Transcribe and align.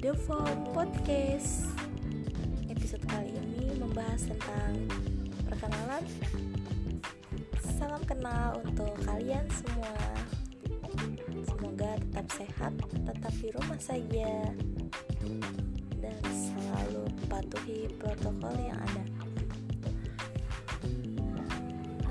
The 0.00 0.16
Form 0.26 0.72
Podcast. 0.72 1.68
Episode 2.70 3.04
kali 3.10 3.34
ini 3.34 3.76
membahas 3.76 4.24
tentang 4.26 4.86
perkenalan. 5.46 6.04
Salam 7.76 8.00
kenal 8.08 8.62
untuk 8.64 8.96
kalian 9.04 9.44
semua. 9.52 9.94
Semoga 11.44 12.00
tetap 12.00 12.26
sehat, 12.32 12.72
tetap 13.04 13.34
di 13.38 13.48
rumah 13.52 13.80
saja. 13.82 14.30
Dan 16.00 16.18
selalu 16.32 17.04
patuhi 17.28 17.90
protokol 18.00 18.54
yang 18.62 18.80
ada. 18.80 19.04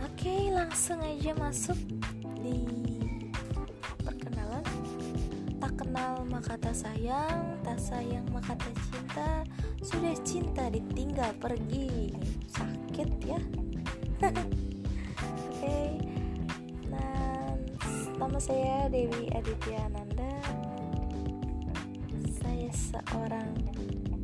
Oke, 0.06 0.54
langsung 0.54 1.02
aja 1.02 1.34
masuk 1.36 2.03
kenal 5.94 6.26
maka 6.26 6.58
tak 6.58 6.74
sayang 6.74 7.54
tak 7.62 7.78
sayang 7.78 8.26
maka 8.34 8.58
tak 8.58 8.74
cinta. 8.90 9.46
Sudah 9.86 10.18
cinta 10.26 10.66
ditinggal 10.74 11.38
pergi. 11.38 12.10
Sakit 12.50 13.10
ya. 13.22 13.38
Oke. 14.26 14.42
Okay. 15.54 15.94
nah 16.90 17.54
nama 18.18 18.42
saya 18.42 18.90
Dewi 18.90 19.30
Aditya 19.38 19.86
Nanda 19.94 20.34
saya 22.42 22.74
seorang 22.74 23.54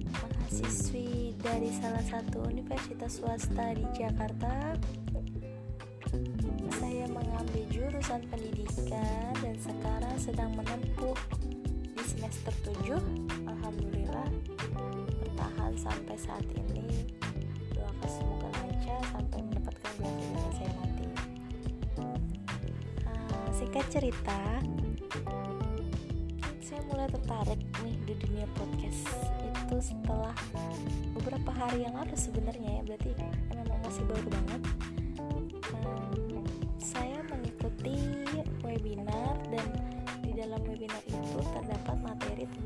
mahasiswi 0.09 1.37
dari 1.37 1.69
salah 1.69 2.01
satu 2.01 2.49
universitas 2.49 3.21
swasta 3.21 3.77
di 3.77 3.85
Jakarta. 3.93 4.73
Mengambil 7.09 7.65
jurusan 7.73 8.21
pendidikan 8.29 9.33
dan 9.41 9.55
sekarang 9.57 10.15
sedang 10.21 10.53
menempuh 10.53 11.17
semester 12.19 12.51
7 12.83 12.99
Alhamdulillah 13.47 14.27
bertahan 15.23 15.71
sampai 15.79 16.19
saat 16.19 16.43
ini. 16.51 17.07
Doakan 17.71 18.09
semoga 18.11 18.47
lancar 18.59 18.99
sampai 19.07 19.39
mendapatkan 19.39 19.91
gelar 20.03 20.51
saya 20.51 20.71
nanti. 20.83 21.07
Uh, 23.07 23.47
singkat 23.55 23.87
cerita 23.87 24.59
saya 26.59 26.83
mulai 26.91 27.07
tertarik 27.07 27.59
nih 27.87 27.95
di 28.03 28.13
dunia 28.19 28.45
podcast 28.51 29.31
itu 29.39 29.79
setelah 29.79 30.35
beberapa 31.15 31.55
hari 31.55 31.87
yang 31.87 31.95
lalu 31.95 32.19
sebenarnya 32.19 32.83
ya 32.83 32.83
berarti 32.83 33.15
memang 33.55 33.79
masih 33.79 34.03
baru 34.11 34.27
banget 34.27 34.61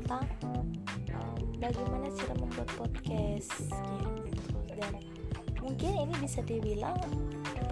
tentang 0.04 0.24
um, 0.44 0.66
bagaimana 1.56 2.06
cara 2.12 2.34
membuat 2.36 2.68
podcast 2.76 3.72
gitu. 4.28 4.58
Dan 4.76 4.92
mungkin 5.64 5.92
ini 5.96 6.14
bisa 6.20 6.44
dibilang 6.44 7.00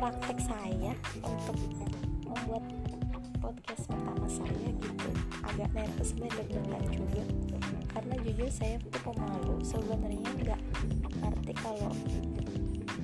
praktek 0.01 0.39
saya 0.41 0.97
untuk 1.20 1.59
membuat 2.25 2.64
podcast 3.37 3.84
pertama 3.84 4.27
saya 4.33 4.69
gitu. 4.81 5.11
Agak 5.45 5.69
nervous 5.77 6.11
dan 6.17 6.31
deg-degan 6.41 6.84
juga. 6.89 7.25
Karena 7.92 8.14
jujur 8.25 8.48
saya 8.48 8.81
tuh 8.81 9.03
pemalu. 9.12 9.61
Sebenarnya 9.61 10.30
nggak 10.41 10.61
ngerti 11.20 11.52
kalau 11.61 11.92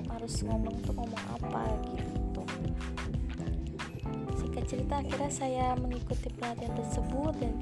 harus 0.09 0.33
ngomong 0.41 0.75
tuh 0.83 0.93
ngomong 0.97 1.23
apa 1.37 1.63
gitu. 1.93 2.43
Singkat 4.41 4.65
cerita 4.65 4.93
akhirnya 5.05 5.29
saya 5.29 5.65
mengikuti 5.77 6.33
pelatihan 6.33 6.73
tersebut 6.73 7.33
dan 7.37 7.53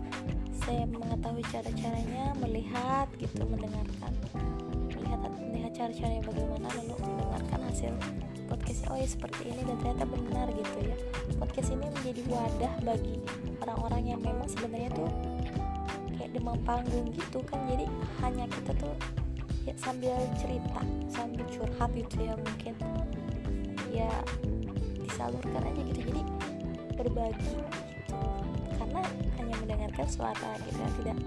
saya 0.67 0.83
mengetahui 0.83 1.47
cara-caranya 1.47 2.35
melihat 2.43 3.07
gitu 3.23 3.39
mendengarkan. 3.47 4.11
Melihat 4.91 5.19
melihat 5.39 5.71
cara-caranya 5.71 6.19
bagaimana 6.27 6.67
lalu 6.75 6.95
mendengarkan 7.07 7.59
hasil 7.71 7.91
podcastnya 8.51 8.87
oh 8.91 8.99
ya 8.99 9.07
seperti 9.07 9.47
ini 9.47 9.63
dan 9.63 9.79
ternyata 9.79 10.03
benar 10.11 10.47
gitu 10.51 10.77
ya. 10.91 10.97
Podcast 11.39 11.71
ini 11.71 11.87
menjadi 11.87 12.21
wadah 12.27 12.73
bagi 12.83 13.15
orang-orang 13.63 14.03
yang 14.11 14.19
memang 14.19 14.43
sebenarnya 14.51 14.91
tuh 14.91 15.07
kayak 16.19 16.35
demam 16.35 16.59
panggung 16.67 17.15
gitu 17.15 17.39
kan. 17.47 17.63
Jadi 17.71 17.87
hanya 18.19 18.43
kita 18.51 18.71
tuh 18.75 18.91
ya 19.63 19.71
sambil 19.79 20.19
cerita 20.35 20.83
sambil 21.07 21.47
curhat 21.47 21.95
gitu 21.95 22.27
ya 22.27 22.35
mungkin. 22.35 22.75
Ya 23.87 24.11
disalurkan 24.99 25.63
aja 25.63 25.81
gitu. 25.95 26.11
Jadi 26.11 26.21
berbagi 26.99 27.55
karena 28.77 29.01
hanya 29.41 29.55
mendengarkan 29.59 30.07
suara 30.07 30.51
gitu 30.63 30.81
tidak 31.01 31.17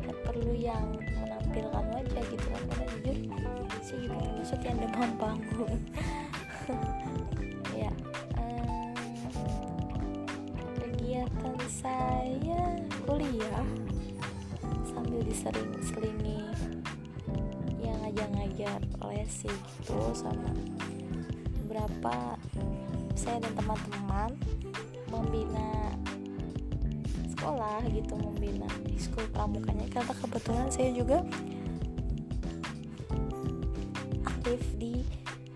tidak 0.00 0.18
perlu 0.22 0.52
yang 0.54 0.84
menampilkan 1.18 1.84
wajah 1.92 2.24
gitu 2.30 2.46
kan. 2.46 2.62
Karena 2.70 2.84
jujur 3.02 3.16
sih 3.82 3.96
juga 4.02 4.18
termasuk 4.22 4.60
yang 4.62 4.78
demam 4.78 5.12
panggung. 5.18 5.76
Ya 7.76 7.92
um, 8.40 8.90
kegiatan 10.80 11.58
saya 11.68 12.60
kuliah 13.04 13.66
sambil 14.82 15.20
disering-selingi 15.22 16.42
yang 17.78 17.94
ngajar-ngajar 18.02 18.80
lesi 19.12 19.52
gitu 19.52 19.98
sama 20.16 20.50
beberapa 21.62 22.34
saya 23.14 23.38
dan 23.44 23.52
teman-teman 23.54 24.30
membina 25.12 25.92
sekolah 27.46 27.78
gitu 27.94 28.18
membina 28.18 28.66
school 28.98 29.22
pramukanya. 29.30 29.86
Karena 29.86 30.10
kebetulan 30.18 30.66
saya 30.66 30.90
juga 30.90 31.22
aktif 34.26 34.58
di 34.82 35.06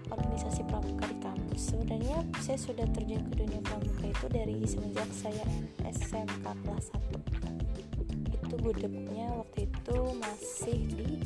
organisasi 0.07 0.63
pramuka 0.71 1.11
di 1.11 1.19
kampus. 1.19 1.75
Sebenarnya 1.75 2.23
saya 2.39 2.63
sudah 2.63 2.87
terjun 2.95 3.27
ke 3.35 3.43
dunia 3.43 3.59
pramuka 3.67 4.07
itu 4.07 4.27
dari 4.31 4.63
semenjak 4.71 5.11
saya 5.11 5.43
SMK 5.83 6.47
kelas 6.63 6.95
1 6.95 8.39
itu 8.39 8.55
budepnya 8.63 9.27
waktu 9.35 9.67
itu 9.67 9.99
masih 10.23 10.79
di 10.95 11.19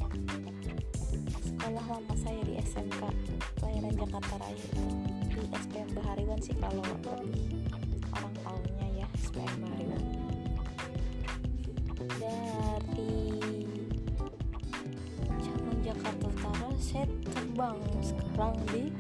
sekolah 1.44 1.84
lama 1.92 2.14
saya 2.24 2.40
di 2.40 2.56
SMK 2.64 3.04
pelayanan 3.60 3.92
Jakarta 4.00 4.34
Raya. 4.40 4.68
Di 5.28 5.44
SPM 5.60 5.92
Bahariwan 5.92 6.40
sih 6.40 6.56
kalau 6.56 6.80
terbang 17.54 17.78
sekarang 18.02 18.58
di 18.74 18.90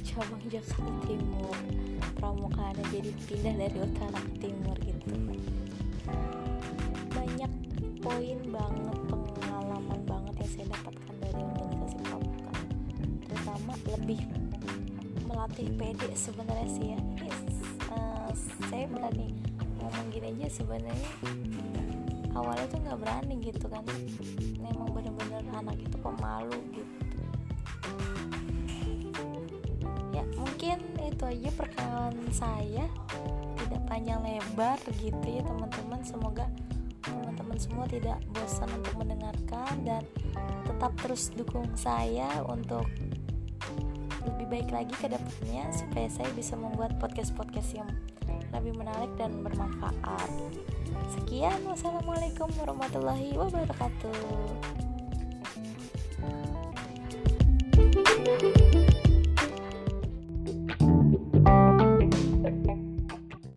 cabang 0.00 0.40
Jakarta 0.48 0.96
Timur. 1.04 1.56
Pramukaan 2.16 2.72
jadi 2.88 3.12
pindah 3.28 3.52
dari 3.52 3.76
utara 3.84 4.16
ke 4.16 4.48
timur 4.48 4.76
gitu. 4.80 5.12
Banyak 7.12 7.52
poin 8.00 8.38
banget 8.48 8.98
pengalaman 9.12 10.00
banget 10.08 10.34
yang 10.40 10.50
saya 10.56 10.66
dapatkan 10.72 11.14
dari 11.20 11.36
organisasi 11.36 11.96
pramuka. 12.00 12.52
Terutama 13.28 13.72
lebih 13.92 14.20
melatih 15.28 15.68
PD 15.76 16.00
sebenarnya 16.16 16.68
sih 16.72 16.96
ya. 16.96 17.00
Ini 17.20 17.28
uh, 17.92 18.32
saya 18.72 18.88
berani 18.88 19.36
ngomong 19.84 20.08
gini 20.16 20.32
aja 20.32 20.64
sebenarnya. 20.64 21.12
Awalnya 22.32 22.72
tuh 22.72 22.80
nggak 22.88 22.98
berani 23.04 23.34
gitu 23.44 23.68
kan. 23.68 23.84
Memang 24.64 24.96
bener-bener 24.96 25.44
anak 25.52 25.76
itu 25.76 26.00
pemalu 26.00 26.56
itu 31.16 31.24
aja 31.24 31.48
perkenalan 31.56 32.28
saya 32.28 32.84
tidak 33.56 33.80
panjang 33.88 34.20
lebar 34.20 34.76
gitu 35.00 35.24
ya 35.24 35.40
teman-teman 35.48 36.04
semoga 36.04 36.44
teman-teman 37.00 37.56
semua 37.56 37.88
tidak 37.88 38.20
bosan 38.36 38.68
untuk 38.76 38.94
mendengarkan 39.00 39.72
dan 39.80 40.04
tetap 40.68 40.92
terus 41.00 41.32
dukung 41.32 41.64
saya 41.72 42.28
untuk 42.44 42.84
lebih 44.28 44.46
baik 44.52 44.68
lagi 44.68 44.92
ke 44.92 45.08
depannya 45.08 45.72
supaya 45.72 46.08
saya 46.12 46.28
bisa 46.36 46.52
membuat 46.52 47.00
podcast-podcast 47.00 47.80
yang 47.80 47.88
lebih 48.52 48.76
menarik 48.76 49.10
dan 49.16 49.32
bermanfaat. 49.40 50.30
Sekian, 51.14 51.62
wassalamualaikum 51.64 52.50
warahmatullahi 52.58 53.32
wabarakatuh. 53.38 54.85